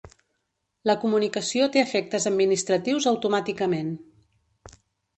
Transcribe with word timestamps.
La 0.89 0.95
comunicació 1.03 1.69
té 1.77 1.83
efectes 1.83 2.27
administratius 2.33 3.09
automàticament. 3.15 3.97